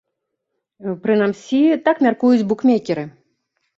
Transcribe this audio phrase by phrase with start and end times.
[1.03, 3.03] Прынамсі, так мяркуюць букмекеры.